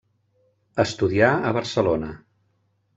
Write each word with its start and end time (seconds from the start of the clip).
Estudià 0.85 1.31
a 1.51 1.55
Barcelona. 1.59 2.13